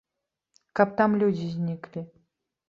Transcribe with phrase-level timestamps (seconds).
[0.79, 2.05] Каб там людзі зніклі.